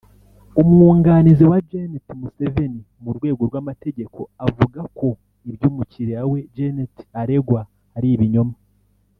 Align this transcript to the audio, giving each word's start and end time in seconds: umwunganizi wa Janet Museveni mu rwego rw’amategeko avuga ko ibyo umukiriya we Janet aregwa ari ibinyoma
umwunganizi 0.61 1.43
wa 1.51 1.57
Janet 1.69 2.05
Museveni 2.21 2.81
mu 3.03 3.09
rwego 3.17 3.41
rw’amategeko 3.49 4.19
avuga 4.47 4.79
ko 4.97 5.07
ibyo 5.49 5.65
umukiriya 5.71 6.21
we 6.31 6.39
Janet 6.55 6.93
aregwa 7.21 7.61
ari 7.97 8.09
ibinyoma 8.15 8.55